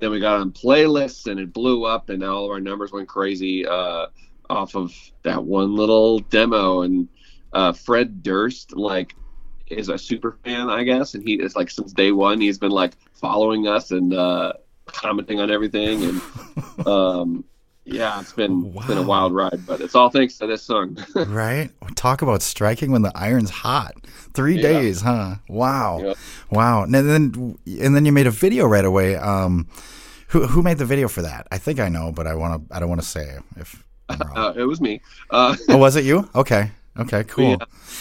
[0.00, 3.08] then we got on playlists and it blew up and all of our numbers went
[3.08, 4.06] crazy uh,
[4.48, 7.08] off of that one little demo and
[7.52, 9.14] uh, fred durst like
[9.70, 12.70] is a super fan, I guess, and he is like since day one he's been
[12.72, 14.52] like following us and uh,
[14.86, 16.22] commenting on everything, and
[16.86, 17.44] um,
[17.84, 20.98] yeah, it's been it's been a wild ride, but it's all thanks to this song.
[21.28, 21.70] right?
[21.96, 23.94] Talk about striking when the iron's hot.
[24.34, 24.62] Three Yeah.
[24.62, 25.36] days, huh?
[25.48, 26.16] Wow, Yep.
[26.50, 26.82] wow.
[26.84, 29.16] And then and then you made a video right away.
[29.16, 29.66] Um,
[30.28, 31.48] who who made the video for that?
[31.50, 32.76] I think I know, but I want to.
[32.76, 33.82] I don't want to say if.
[34.34, 35.00] Uh, it was me.
[35.30, 36.28] Uh, oh, was it you?
[36.34, 37.50] Okay, okay, cool.
[37.50, 37.56] Yeah.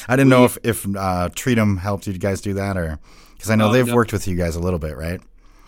[0.07, 2.99] I didn't know if if uh, Treatum helped you guys do that or
[3.35, 3.95] because I know Oh, they've no.
[3.95, 5.21] worked with you guys a little bit, right?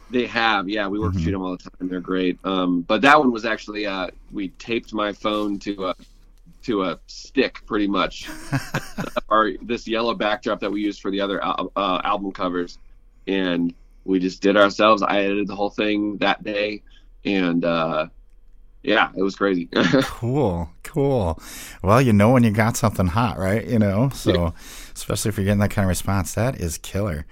[0.09, 0.87] They have, yeah.
[0.89, 1.15] We work Mhm.
[1.15, 1.87] with them all the time.
[1.89, 2.37] They're great.
[2.43, 5.95] Um, but that one was actually uh, we taped my phone to a
[6.63, 8.29] to a stick, pretty much.
[9.29, 12.77] Our this yellow backdrop that we used for the other uh, album covers,
[13.27, 15.01] and we just did ourselves.
[15.01, 16.81] I edited the whole thing that day,
[17.25, 18.07] and uh,
[18.83, 19.69] yeah, it was crazy.
[20.03, 21.41] Cool, cool.
[21.83, 23.65] Well, you know when you got something hot, right?
[23.65, 24.53] You know, so
[24.93, 27.25] especially if you're getting that kind of response, that is killer.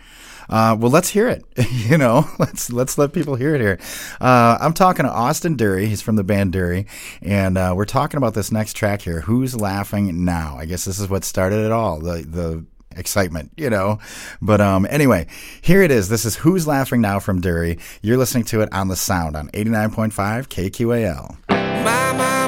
[0.49, 1.43] Uh, well, let's hear it.
[1.71, 3.79] you know, let's let's let people hear it here.
[4.19, 5.85] Uh, I'm talking to Austin Durry.
[5.85, 6.88] He's from the band Durry,
[7.21, 9.21] and uh, we're talking about this next track here.
[9.21, 10.57] Who's laughing now?
[10.57, 11.99] I guess this is what started it all.
[11.99, 12.65] The the
[12.99, 13.99] excitement, you know.
[14.41, 15.27] But um, anyway,
[15.62, 16.09] here it is.
[16.09, 17.79] This is Who's Laughing Now from Durry.
[18.01, 20.12] You're listening to it on the Sound on 89.5
[20.47, 21.38] KQAL.
[21.49, 22.38] My mama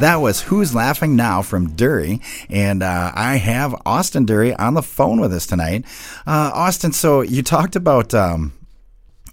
[0.00, 2.20] That was Who's Laughing Now from Durry.
[2.48, 5.84] And uh, I have Austin Durry on the phone with us tonight.
[6.24, 8.14] Uh, Austin, so you talked about.
[8.14, 8.52] Um,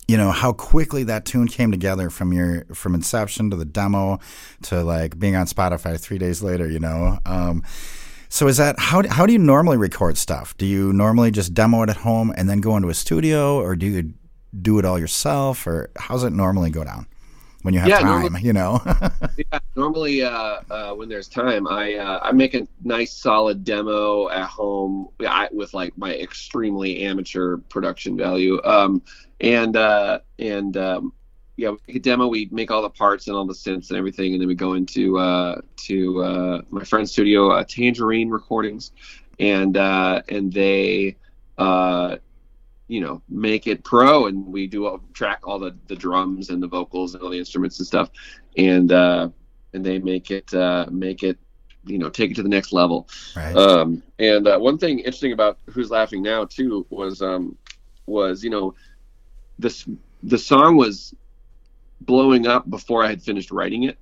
[0.08, 4.20] you know how quickly that tune came together from your from inception to the demo
[4.64, 6.70] to like being on Spotify three days later.
[6.70, 7.64] You know, um,
[8.30, 10.56] so is that how how do you normally record stuff?
[10.58, 13.76] Do you normally just demo it at home and then go into a studio, or
[13.76, 14.14] do you
[14.60, 17.08] do it all yourself, or how's it normally go down
[17.66, 18.22] when you have Yeah, time?
[18.22, 18.80] normally- you know,
[19.38, 24.30] yeah, normally uh, uh, when there's time, I uh, I make a nice solid demo
[24.30, 28.62] at home I, with like my extremely amateur production value.
[28.64, 29.02] Um,
[29.42, 31.14] and uh, and um,
[31.58, 32.28] yeah, we make a demo.
[32.28, 34.74] We make all the parts and all the synths and everything, and then we go
[34.74, 38.92] into uh, to uh, my friend's studio, uh, Tangerine Recordings,
[39.40, 41.16] and uh, and they.
[41.58, 42.18] Uh,
[42.88, 46.62] you know, make it pro, and we do all, track all the, the drums and
[46.62, 48.10] the vocals and all the instruments and stuff,
[48.58, 49.30] and uh,
[49.74, 51.38] and they make it uh, make it
[51.86, 53.08] you know take it to the next level.
[53.36, 53.56] right?
[53.56, 57.58] Um, and uh, one thing interesting about Who's Laughing Now too was um,
[58.06, 58.76] was you know
[59.58, 59.88] this
[60.24, 61.14] the song was
[62.02, 63.98] blowing up before I had finished writing it.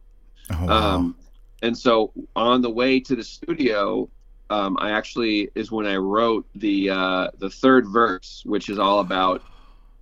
[0.51, 0.95] oh, wow.
[0.95, 1.15] Um,
[1.61, 4.09] and so on the way to the studio,
[4.49, 8.99] um, I actually is when I wrote the uh, the third verse, which is all
[8.99, 9.41] about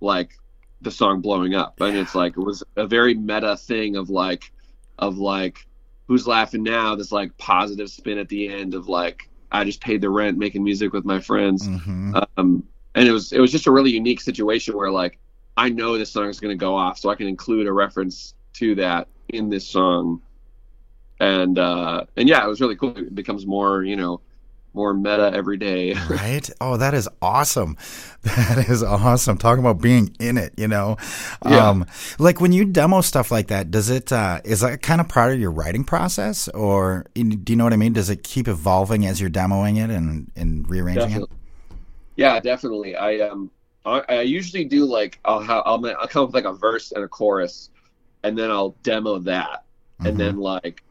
[0.00, 0.38] like
[0.80, 4.52] the song blowing up, and it's like it was a very meta thing of like
[4.98, 5.66] of like
[6.06, 6.94] who's laughing now?
[6.94, 10.64] This like positive spin at the end of like I just paid the rent making
[10.64, 11.66] music with my friends.
[11.68, 12.26] Mhm.
[12.36, 15.18] Um, and it was it was just a really unique situation where like
[15.56, 18.34] I know this song is going to go off, so I can include a reference
[18.54, 20.20] to that in this song,
[21.20, 22.96] and uh, and yeah, it was really cool.
[22.96, 24.20] It becomes more you know
[24.74, 25.94] more meta every day.
[26.10, 26.48] right?
[26.60, 27.76] Oh, that is awesome.
[28.22, 29.36] That is awesome.
[29.36, 30.96] Talking about being in it, you know.
[31.44, 31.70] Yeah.
[31.70, 31.86] Um
[32.20, 35.32] like when you demo stuff like that, does it uh is that kind of part
[35.32, 37.92] of your writing process or do you know what I mean?
[37.92, 41.36] Does it keep evolving as you're demoing it and and rearranging Definitely.
[42.14, 42.94] Yeah, definitely.
[42.94, 43.50] I um
[43.84, 46.92] I, I usually do like I'll have I'll, I'll come up with like a verse
[46.92, 47.70] and a chorus,
[48.22, 49.64] and then I'll demo that,
[50.00, 50.08] it?
[50.08, 50.82] and then like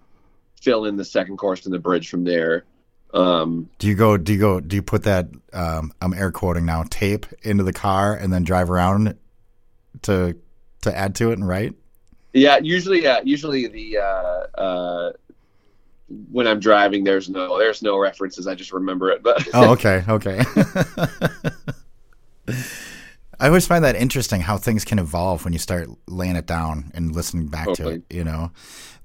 [0.61, 2.65] fill in the second chorus and the bridge from there.
[3.13, 6.65] Um, do you go do you go do you put that um I'm air quoting
[6.65, 9.17] now, tape into the car and then drive around
[10.03, 10.35] to
[10.81, 11.75] to add to it and write?
[12.33, 15.11] yeah, usually yeah, usually the uh, uh,
[16.31, 18.47] when I'm driving, there's no there's no references.
[18.47, 20.41] I just remember it, but Oh, okay, okay.
[23.39, 26.91] I always find that interesting how things can evolve when you start laying it down
[26.93, 28.03] and listening back to it.
[28.09, 28.51] You know,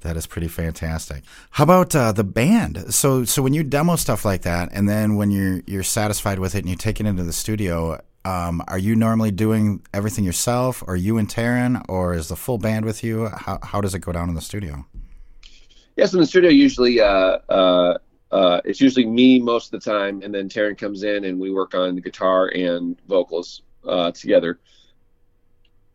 [0.07, 1.25] that is pretty fantastic.
[1.51, 2.95] How about uh, the band?
[2.95, 6.55] So, so when you demo stuff like that, and then when you're you're satisfied with
[6.55, 10.83] it and you take it into the studio, um, are you normally doing everything yourself,
[10.87, 13.29] or you and Taryn, or is the full band with you?
[13.29, 14.87] How how does it go down in the studio?
[15.97, 17.99] Yes, in the studio usually uh, uh,
[18.31, 21.51] uh, it's usually me most of the time, and then Taryn comes in and we
[21.51, 24.59] work on the guitar and vocals uh, together.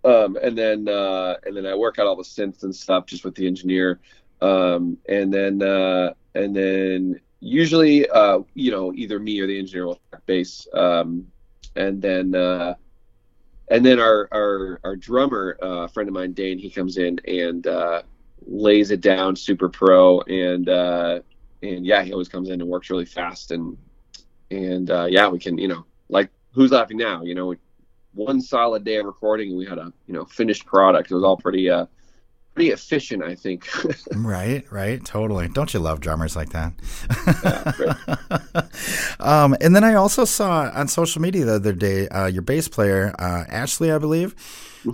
[0.03, 3.23] Um, and then uh, and then I work out all the synths and stuff just
[3.23, 3.99] with the engineer.
[4.41, 9.85] Um, and then uh, and then usually uh, you know either me or the engineer
[9.85, 10.67] will track bass.
[10.73, 11.27] Um,
[11.75, 12.75] and then uh,
[13.69, 17.67] and then our our our drummer, uh, friend of mine, Dane, he comes in and
[17.67, 18.01] uh,
[18.47, 21.19] lays it down super pro and uh
[21.61, 23.77] and yeah he always comes in and works really fast and
[24.49, 27.53] and uh yeah we can you know like who's laughing now you know
[28.13, 31.23] one solid day of recording and we had a you know finished product it was
[31.23, 31.85] all pretty uh
[32.53, 33.67] pretty efficient i think
[34.13, 35.47] Right, right, totally.
[35.47, 36.73] Don't you love drummers like that?
[37.43, 38.63] Yeah,
[39.19, 42.67] um, and then I also saw on social media the other day uh, your bass
[42.67, 44.35] player uh, Ashley, I believe,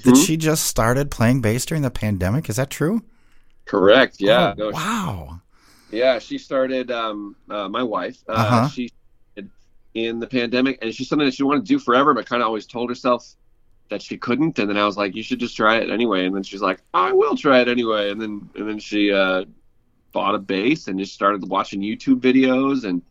[0.03, 0.25] that Mhm.
[0.25, 2.49] she just started playing bass during the pandemic.
[2.49, 3.01] Is that true?
[3.65, 5.41] correct yeah Oh, no, wow.
[5.89, 6.91] Yeah, she started.
[6.91, 8.17] Um, uh, my wife.
[8.27, 8.67] Uh, Uh-huh.
[8.69, 8.89] She
[9.97, 12.47] in the pandemic, and she's something that she wanted to do forever, but kind of
[12.47, 13.35] always told herself
[13.89, 14.59] that she couldn't.
[14.59, 16.81] And then I was like, "You should just try it anyway." And then she's like,
[16.93, 19.45] "I will try it anyway." And then and then she uh,
[20.11, 23.01] bought a bass and just started watching YouTube videos and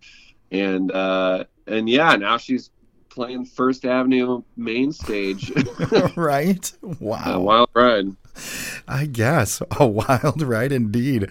[0.53, 2.71] and uh, and yeah, now she's
[3.09, 5.51] playing First Avenue main stage.
[6.17, 6.73] right?
[7.01, 7.41] Wow.
[7.41, 8.15] wild ride.
[8.89, 11.29] I guess a wild ride indeed.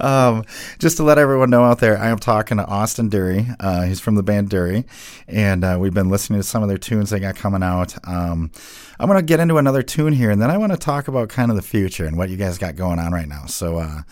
[0.00, 0.44] Um,
[0.78, 3.46] just to let everyone know out there, I am talking to Austin Durry.
[3.60, 4.84] Uh, he's from the band Durry,
[5.28, 7.94] and uh, we've been listening to some of their tunes they got coming out.
[8.06, 8.50] Um,
[8.98, 11.28] I'm going to get into another tune here, and then I want to talk about
[11.28, 13.46] kind of the future and what you guys got going on right now.
[13.46, 13.78] So.
[13.78, 14.02] Uh,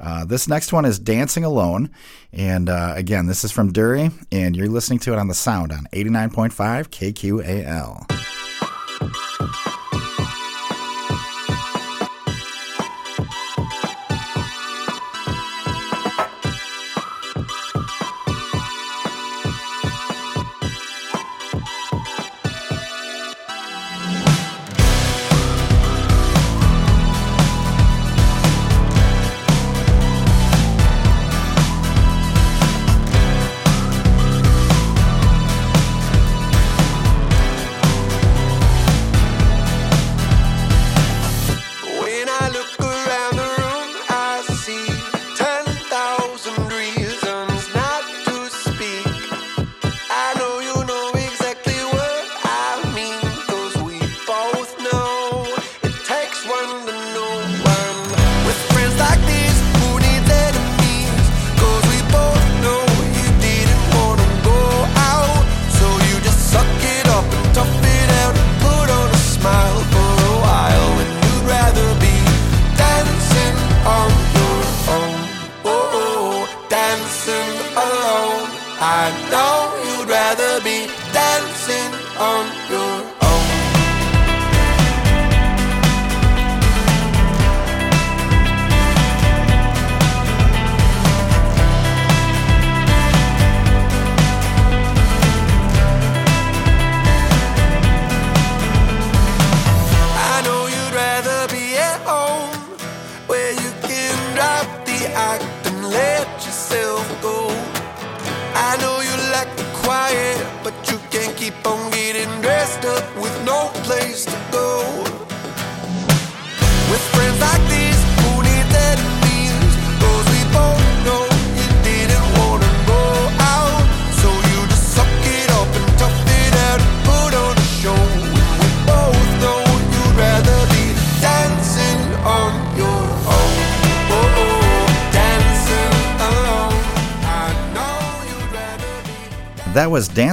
[0.00, 1.90] uh, this next one is Dancing Alone.
[2.32, 5.72] And uh, again, this is from Durry, and you're listening to it on the sound
[5.72, 8.47] on 89.5 KQAL.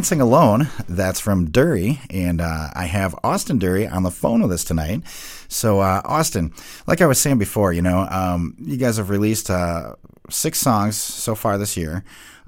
[0.06, 0.70] Dancing Alone.
[0.88, 2.00] That's from Durry.
[2.12, 5.02] And uh, I have Austin Durry on the phone with us tonight.
[5.48, 6.54] So, uh, Austin,
[6.86, 9.96] like I was saying before, you know, um, you guys have released uh,
[10.30, 12.04] six songs so far this year.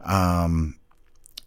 [0.06, 0.78] Um,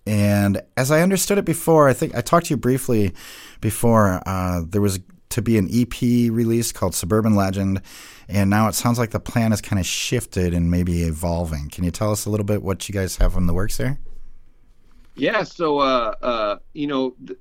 [0.04, 3.14] and as I understood it before, I think I talked to you briefly
[3.60, 4.20] before.
[4.26, 4.98] Uh, there was
[5.28, 6.00] to be an EP
[6.32, 7.82] release called Suburban Legend,
[8.28, 11.68] and now it sounds like the plan has kind of shifted and maybe evolving.
[11.70, 14.00] Can you tell us a little bit what you guys have in the works there?
[15.20, 17.36] Yeah, so uh, uh, you know, the,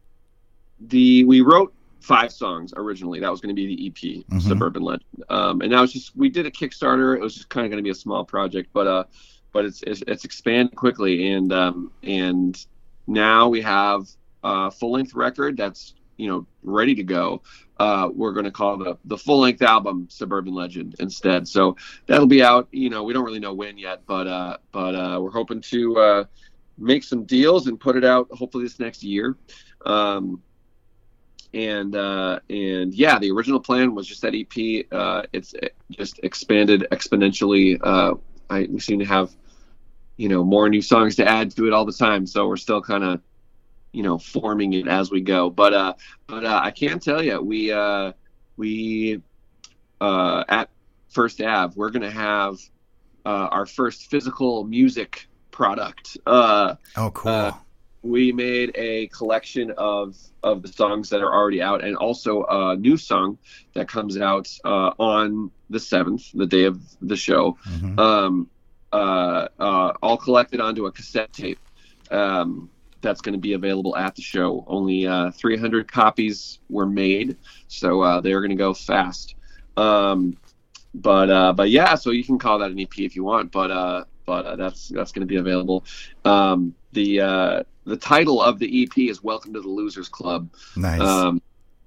[0.81, 3.19] the we wrote five songs originally.
[3.19, 4.41] That was going to be the EP, Mhm.
[4.41, 5.23] Suburban Legend.
[5.29, 7.15] Um, and now it's just we did a Kickstarter.
[7.15, 9.03] It was just kind of going to be a small project, but uh,
[9.53, 12.65] but it's it's, it's expanded quickly, and um, and
[13.07, 14.07] now we have
[14.43, 17.41] a full length record that's you know ready to go.
[17.79, 21.47] Uh, we're going to call the the full length album Suburban Legend instead.
[21.47, 21.77] So
[22.07, 22.67] that'll be out.
[22.71, 25.97] You know, we don't really know when yet, but uh, but uh, we're hoping to
[25.97, 26.23] uh,
[26.79, 29.37] make some deals and put it out hopefully this next year.
[29.85, 30.41] Um,
[31.53, 34.85] and uh, and yeah, the original plan was just that EP.
[34.91, 37.79] Uh, it's uh, just expanded exponentially.
[37.81, 38.15] Uh,
[38.49, 39.31] I we seem to have
[40.17, 42.81] you know more new songs to add to it all the time, so we're still
[42.81, 43.21] kind of
[43.93, 45.49] you know forming it as we go.
[45.49, 45.93] But uh,
[46.27, 48.13] but uh, I can tell you, we uh,
[48.57, 49.21] we
[50.01, 50.69] uh, at
[51.09, 52.59] First Ave, we're gonna have
[53.25, 55.28] uh, our first physical music
[55.63, 56.17] product.
[56.25, 57.31] Uh, Oh, cool.
[57.31, 57.51] Uh,
[58.01, 62.77] we made a collection of of the songs that are already out and also a
[62.77, 63.37] new song
[63.75, 66.77] that comes out uh, on the 7th the day of
[67.11, 67.99] the show Mhm.
[67.99, 68.33] um,
[68.93, 71.59] uh, uh, all collected onto a cassette tape
[72.09, 72.69] um,
[73.01, 77.35] that's going to be available at the show only uh, 300 copies were made
[77.67, 79.35] so uh, they're going to go fast
[79.75, 80.37] um,
[80.95, 83.69] but uh, but yeah so you can call that an ep if you want but
[83.71, 85.83] uh, but uh, that's that's going to be available
[86.23, 91.01] um, the uh, the title of the EP is "Welcome to the Losers Club," nice.
[91.01, 91.41] um,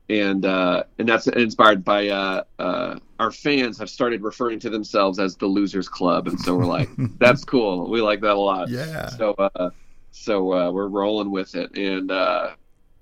[0.09, 5.21] and uh, and that's inspired by uh, uh, our fans have started referring to themselves
[5.21, 6.89] as the Losers Club, and so we're like,
[7.19, 7.89] that's cool.
[7.89, 8.69] We like that a lot.
[8.69, 9.09] yeah.
[9.11, 9.71] So uh,
[10.11, 12.51] so uh, we're rolling with it, and uh,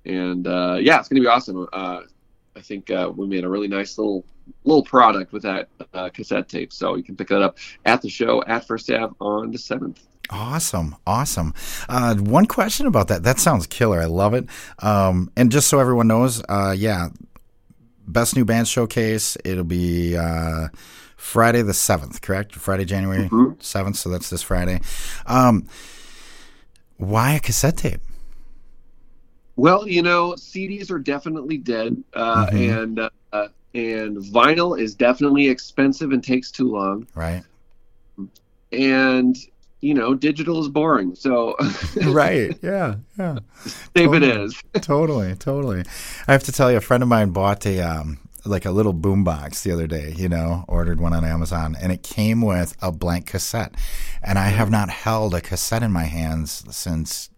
[0.05, 1.66] and uh, yeah, it's gonna be awesome.
[1.72, 2.03] Uh,
[2.57, 4.24] I think uh, we made a really nice little
[4.64, 8.09] little product with that uh, cassette tape, so you can pick that up at the
[8.09, 10.01] show at First Ave on the seventh.
[10.30, 11.55] Awesome, awesome.
[11.88, 13.22] Uh, one question about that.
[13.22, 14.01] That sounds killer.
[14.01, 14.46] I love it.
[14.80, 17.09] Um, and just so everyone knows, uh, yeah,
[18.07, 19.36] best new band showcase.
[19.44, 20.68] It'll be uh,
[21.16, 22.55] Friday the seventh, correct?
[22.55, 23.57] Friday, January Mhm.
[23.61, 23.96] 7th.
[23.96, 24.80] So that's this Friday.
[25.26, 25.66] Um,
[26.96, 28.01] why a cassette tape?
[29.61, 32.83] Well, you know, CDs are definitely dead, uh, Mhm.
[32.83, 33.01] and
[33.35, 37.43] uh, and vinyl is definitely expensive and takes too long, Right.
[38.73, 39.37] and
[39.83, 41.15] you know, digital is boring.
[41.15, 41.57] So
[42.07, 42.57] right.
[42.63, 42.97] Yeah.
[43.19, 43.39] Yeah.
[43.95, 44.29] it Totally.
[44.31, 44.63] is.
[44.81, 45.85] totally, totally.
[46.29, 48.93] I have to tell you, a friend of mine bought a um, like a little
[48.93, 50.15] boombox the other day.
[50.17, 53.75] You know, ordered one on Amazon, and it came with a blank cassette.
[54.23, 57.30] And I have not held a cassette in my hands since,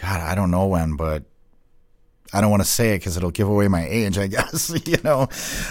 [0.00, 1.24] God, I don't know when, but
[2.32, 4.16] I don't want to say it because it'll give away my age.
[4.18, 5.28] I guess you know.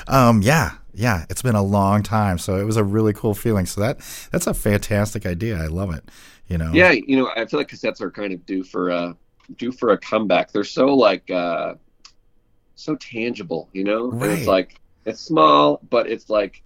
[0.07, 1.25] Um, yeah, yeah.
[1.29, 3.65] It's been a long time, so it was a really cool feeling.
[3.65, 3.97] So that
[4.31, 5.57] that's a fantastic idea.
[5.57, 6.03] I love it.
[6.47, 6.71] You know.
[6.73, 9.15] Yeah, you know, I feel like cassettes are kind of due for a
[9.57, 10.51] due for a comeback.
[10.51, 11.75] They're so like uh,
[12.75, 14.11] so tangible, you know.
[14.11, 14.31] And Right.
[14.39, 16.61] it's like it's small, but it's like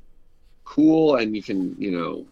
[0.65, 2.25] cool, and you can you know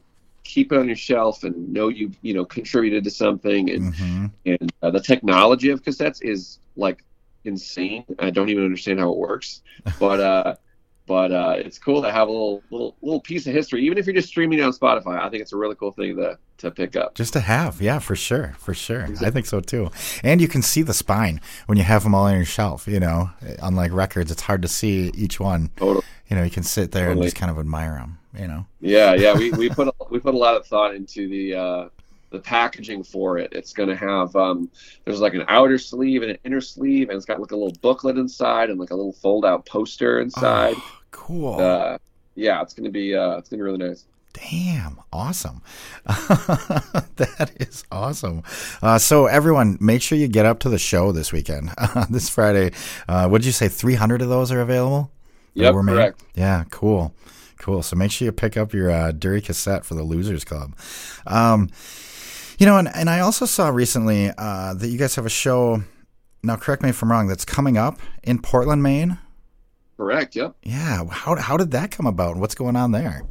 [0.51, 4.25] keep it on your shelf and know you you know contributed to something and hmm
[4.45, 7.03] and uh, the technology of cassettes is like
[7.45, 8.03] insane.
[8.19, 9.61] I don't even understand how it works,
[9.99, 10.55] but uh,
[11.07, 14.05] but uh, it's cool to have a little little little piece of history, even if
[14.05, 15.19] you're just streaming on Spotify.
[15.19, 17.15] I think it's a really cool thing to to pick up.
[17.15, 19.07] Just to have, yeah, for sure, for sure.
[19.21, 19.89] I think so too.
[20.23, 22.87] And you can see the spine when you have them all on your shelf.
[22.87, 23.31] You know,
[23.61, 25.71] unlike records, it's hard to see each one.
[25.77, 26.05] Totally.
[26.31, 28.17] You know, you can sit there and just kind of admire them.
[28.39, 31.27] You know, Yeah, yeah, we, we put a, we put a lot of thought into
[31.27, 31.89] the uh,
[32.29, 33.51] the packaging for it.
[33.51, 34.71] It's going to have um,
[35.03, 37.75] there's like an outer sleeve and an inner sleeve, and it's got like a little
[37.81, 40.75] booklet inside and like a little fold out poster inside.
[40.77, 41.59] Oh, cool.
[41.59, 41.97] Uh,
[42.35, 44.05] yeah, it's going to be uh, it's going to be really nice.
[44.31, 45.61] Damn, awesome.
[46.05, 48.43] that is awesome.
[48.81, 51.71] Uh, so, everyone, make sure you get up to the show this weekend,
[52.09, 52.71] this Friday.
[53.09, 53.67] Uh, what did you say?
[53.67, 55.11] 300 of those are available?
[55.53, 55.93] Yep, were made?
[55.93, 56.23] correct.
[56.35, 57.13] Yeah, cool.
[57.57, 57.83] Cool.
[57.83, 60.75] So, make sure you pick up your uh, Durry cassette for the Losers Club.
[61.27, 61.69] Um,
[62.57, 65.83] you know, and, and I also saw recently uh, that you guys have a show.
[66.43, 69.19] Now, correct me if I'm wrong, that's coming up in Portland, Maine.
[69.97, 70.35] Correct.
[70.35, 70.55] Yep.
[70.63, 71.05] Yeah.
[71.11, 72.37] How, how did that come about?
[72.37, 73.23] What's going on there?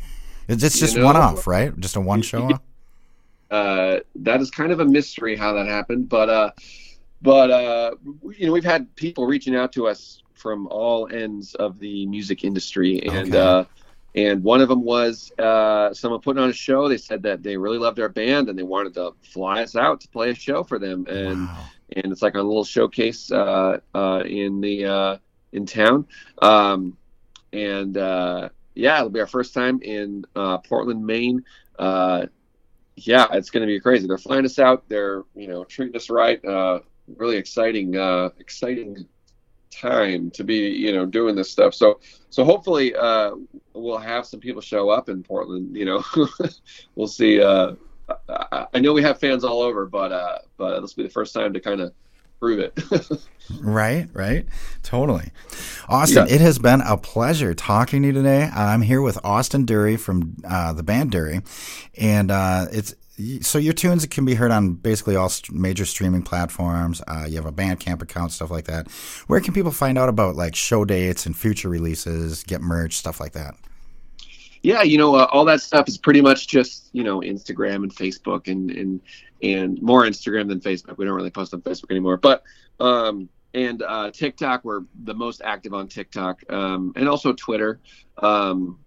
[0.46, 1.76] It's just, You know- one off, right?
[1.80, 2.60] Just a one show
[3.50, 6.08] uh, that is kind of a mystery how that happened.
[6.08, 6.50] But uh,
[7.22, 7.90] but uh,
[8.36, 12.44] you know, we've had people reaching out to us from all ends of the music
[12.44, 13.36] industry, and Okay.
[13.36, 13.64] uh,
[14.14, 16.88] and one of them was uh, someone putting on a show.
[16.88, 20.00] They said that they really loved our band and they wanted to fly us out
[20.02, 21.72] to play a show for them, and Wow.
[21.96, 25.16] and it's like a little showcase uh, uh, in the uh,
[25.52, 26.06] in town.
[26.42, 26.96] Um,
[27.52, 31.44] and uh, yeah, it'll be our first time in uh, Portland, Maine.
[31.78, 32.26] Uh,
[32.96, 34.06] yeah, it's going to be crazy.
[34.06, 34.88] They're flying us out.
[34.88, 36.44] They're you know treating us right.
[36.44, 36.80] Uh,
[37.16, 39.06] really exciting, uh, exciting
[39.70, 41.74] time to be you know doing this stuff.
[41.74, 42.00] So
[42.30, 43.32] so hopefully uh,
[43.74, 45.76] we'll have some people show up in Portland.
[45.76, 46.04] You know,
[46.94, 47.40] we'll see.
[47.42, 47.74] Uh,
[48.28, 51.12] I, I know we have fans all over, but uh, but this will be the
[51.12, 51.92] first time to kind of
[52.38, 52.78] prove it.
[53.60, 54.46] Right, right.
[54.84, 55.32] Totally.
[55.88, 56.34] Austin, Yeah.
[56.36, 58.44] it has been a pleasure talking to you today.
[58.44, 61.40] I'm here with Austin Durry from uh, the band Durry.
[61.98, 62.94] And uh, it's
[63.40, 67.02] so your tunes can be heard on basically all major streaming platforms.
[67.06, 68.90] Uh, you have a Bandcamp account, stuff like that.
[69.26, 73.20] Where can people find out about like show dates and future releases, get merch, stuff
[73.20, 73.54] like that?
[74.62, 77.94] yeah, you know, uh, all that stuff is pretty much just you know Instagram and
[77.94, 79.00] Facebook and and
[79.42, 80.98] and more Instagram than Facebook.
[80.98, 82.42] We don't really post on Facebook anymore, but
[82.78, 84.64] um and uh, TikTok.
[84.64, 87.80] We're the most active on TikTok, um, and also Twitter.
[88.18, 88.78] Um,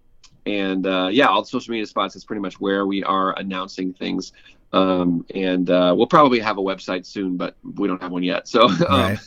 [0.46, 3.92] and uh, yeah, all the social media spots is pretty much where we are announcing
[3.94, 4.32] things.
[4.72, 8.48] Um, and uh, we'll probably have a website soon, but we don't have one yet.
[8.48, 9.18] So um, Right.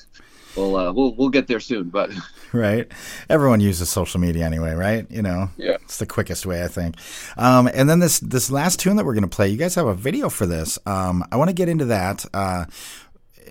[0.56, 1.90] we'll uh, we'll we'll get there soon.
[1.90, 2.12] But
[2.54, 2.92] right?
[3.30, 5.10] Everyone uses social media anyway, right?
[5.10, 5.78] You know, Yeah.
[5.84, 6.96] it's the quickest way, I think.
[7.38, 9.88] Um, and then this this last tune that we're going to play, you guys have
[9.88, 10.78] a video for this.
[10.86, 12.26] Um, I want to get into that.
[12.34, 12.66] Uh,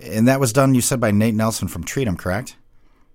[0.03, 2.55] and that was done, you said, by Nate Nelson from Treat 'em, correct?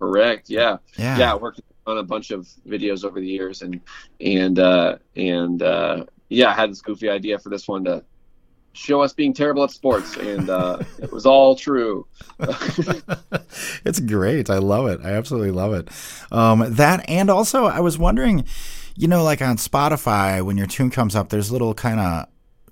[0.01, 0.51] Correct.
[0.51, 0.79] Yeah.
[0.97, 1.17] Yeah.
[1.19, 1.35] Yeah.
[1.37, 3.81] Worked on a bunch of videos over the years, and
[4.21, 8.05] and uh, and uh, yeah, I had this goofy idea for this one to
[8.73, 12.07] show us being terrible at sports, and uh, it was all true.
[13.85, 14.51] it's great.
[14.51, 15.01] I love it.
[15.05, 15.89] I absolutely love it.
[16.31, 18.45] Um, that and also, I was wondering,
[18.97, 22.27] you know, like on Spotify, when your tune comes up, there's little kind of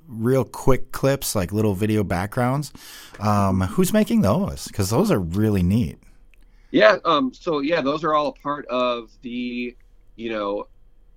[0.06, 2.72] real quick clips, like little video backgrounds.
[3.20, 4.66] Um, who's making those?
[4.66, 5.98] Because those are really neat.
[6.71, 6.99] Yeah.
[7.05, 7.33] Um.
[7.35, 9.77] So yeah, those are all a part of the,
[10.16, 10.66] you know,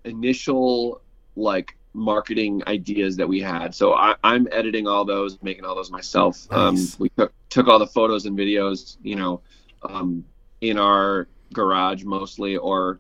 [0.04, 1.02] initial
[1.36, 3.74] like marketing ideas that we had.
[3.76, 6.52] So I, I'm editing all those, making all those myself.
[6.52, 9.42] Um, we took took all the photos and videos, you know,
[9.84, 10.26] um,
[10.62, 13.00] in our garage mostly, or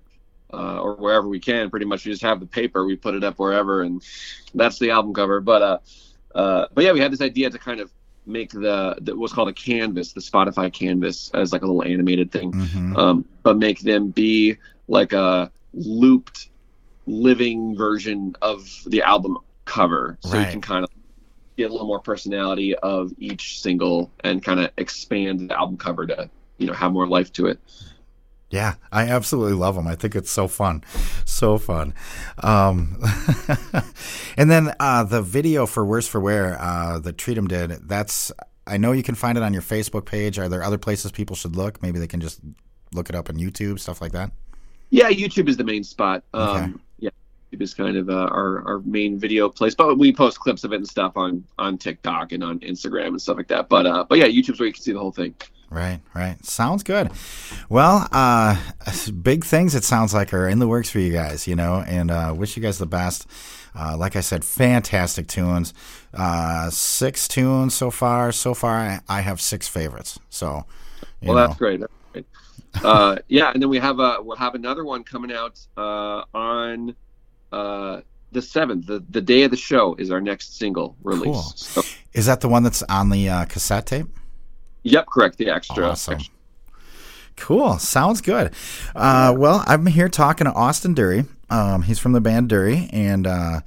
[0.54, 1.70] uh, or wherever we can.
[1.70, 4.04] Pretty much, we just have the paper, we put it up wherever, and
[4.54, 5.41] that's the album cover.
[5.41, 5.78] But uh,
[6.36, 7.91] uh, but yeah, we had this idea to kind of
[8.26, 12.32] make the, the what's called a canvas, the Spotify canvas, as like a little animated
[12.32, 12.53] thing.
[12.53, 14.57] Hmm um, but make them be
[14.88, 16.49] like a looped
[17.05, 20.17] living version of the album cover.
[20.21, 20.45] So Right.
[20.45, 20.89] you can kind of
[21.57, 26.05] get a little more personality of each single and kind of expand the album cover
[26.07, 27.59] to you know have more life to it
[28.54, 29.88] Yeah, I absolutely love them.
[29.88, 30.84] I think it's so fun,
[31.26, 31.95] so fun.
[32.43, 33.01] Um,
[34.38, 37.72] and then uh, the video for Worse for Wear uh, that Treatum did.
[37.89, 38.32] That's
[38.68, 40.38] I know you can find it on your Facebook page.
[40.38, 41.82] Are there other places people should look?
[41.82, 42.41] Maybe they can just
[42.93, 44.30] look it up on YouTube, stuff like that.
[44.91, 46.74] yeah youtube is the main spot um, Okay.
[46.99, 47.10] yeah
[47.51, 50.72] youtube is kind of uh, our, our main video place but we post clips of
[50.74, 54.04] it and stuff on on tiktok and on instagram and stuff like that but uh
[54.08, 55.34] but yeah youtube's where you can see the whole thing
[55.74, 56.43] Right, right.
[56.45, 57.09] Sounds good.
[57.67, 58.61] Well, uh,
[59.24, 62.11] big things it sounds like are in the works for you guys, you know, and
[62.11, 63.26] uh, wish you guys the best.
[63.76, 65.74] Uh, like I said, fantastic tunes.
[66.13, 68.32] Uh, six tunes so far.
[68.32, 70.19] So far, I, I have six favorites.
[70.30, 70.65] So,
[71.21, 71.47] you Well, know.
[71.47, 71.80] that's great.
[71.80, 72.26] That's great.
[72.84, 76.95] uh, yeah, and then we have a we'll have another one coming out uh, on
[77.51, 78.01] uh,
[78.32, 78.86] the seventh.
[78.86, 81.24] The the day of the show is our next single release.
[81.24, 81.41] Cool.
[81.55, 81.82] So,
[82.13, 84.05] Is that the one that's on the uh, cassette tape?
[84.84, 85.38] Yep, correct.
[85.38, 85.86] The extra.
[85.86, 86.19] Awesome.
[87.36, 87.79] Cool.
[87.79, 88.53] Sounds good.
[88.95, 91.25] Uh, well, I'm here talking to Austin Durry.
[91.49, 93.61] Um, he's from the band Durry, and uh,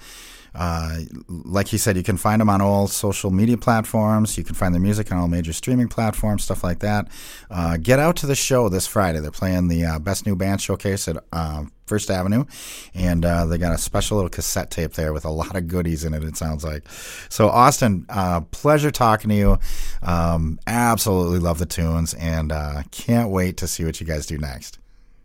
[0.56, 4.38] uh, like he said, you can find them on all social media platforms.
[4.38, 7.08] You can find their music on all major streaming platforms, stuff like that.
[7.50, 9.20] Uh, get out to the show this Friday.
[9.20, 12.46] They're playing the uh, Best New Band Showcase at uh, First Avenue,
[12.94, 16.04] and uh, they got a special little cassette tape there with a lot of goodies
[16.04, 16.24] in it.
[16.24, 16.88] It sounds like.
[17.28, 19.58] So, Austin, uh, pleasure talking to you.
[20.02, 24.38] Um, absolutely love the tunes, and uh, can't wait to see what you guys do
[24.38, 24.78] next.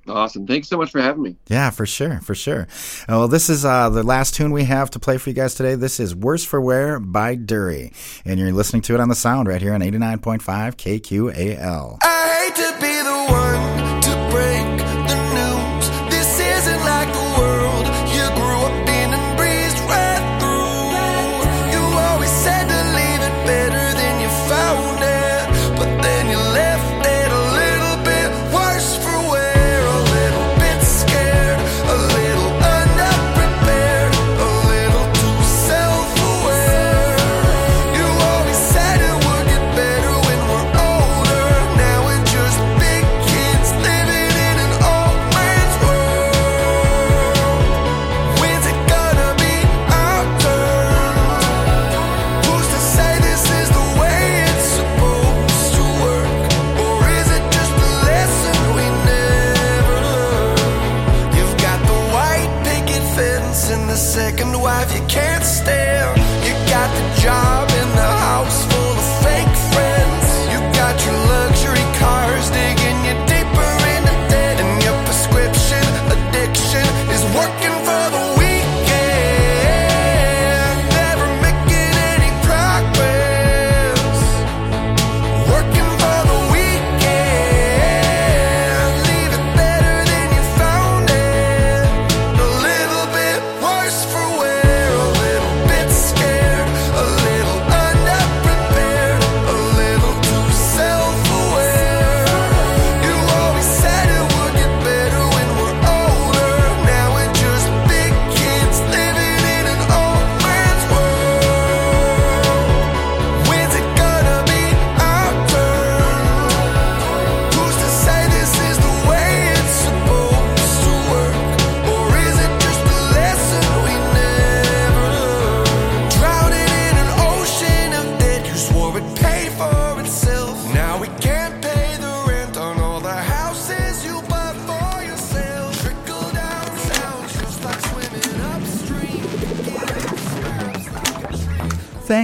[0.08, 0.48] Awesome.
[0.48, 1.36] Thanks so much for having me.
[1.48, 2.68] Yeah, for sure, for sure.
[3.08, 5.76] Well, this is uh, the last tune we have to play for you guys today.
[5.76, 7.94] This is Worse for Wear by Durry.
[8.26, 10.42] And you're listening to it on the sound right here on 89.5
[10.76, 11.98] KQAL.
[12.02, 13.91] I hate to be the one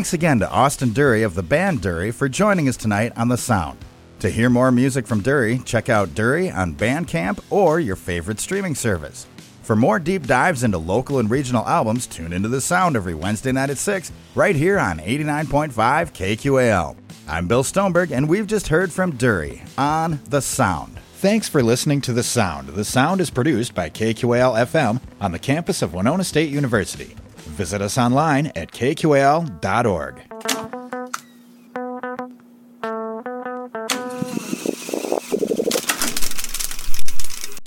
[0.07, 3.35] Thanks again to Austin Durry of the band Durry for joining us tonight on The
[3.35, 3.77] Sound.
[4.19, 8.73] To hear more music from Durry, check out Durry on Bandcamp or your favorite streaming
[8.73, 9.27] service.
[9.63, 13.51] For more deep dives into local and regional albums, tune into The Sound every Wednesday
[13.51, 16.95] night at 6, right here on 89.5 KQAL.
[17.27, 20.97] I'm Bill Stoneberg, and we've just heard from Durry on The Sound.
[21.15, 22.69] Thanks for listening to The Sound.
[22.69, 27.13] The Sound is produced by KQAL FM on the campus of Winona State University.
[27.57, 30.21] Visit us online at kqal.org.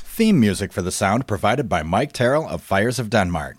[0.04, 3.48] Theme music for The Sound provided by Mike Terrell of Fires of Denmark.